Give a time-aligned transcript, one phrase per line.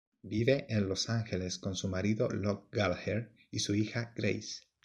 [0.23, 4.61] Vive en Los Ángeles con su marido, Loch Gallagher, y su hija, Grace.